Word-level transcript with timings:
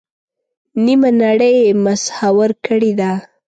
نیمه 0.83 1.09
نړۍ 1.23 1.53
یې 1.63 1.71
مسحور 1.85 2.49
کړې 2.65 2.91
ده. 2.99 3.11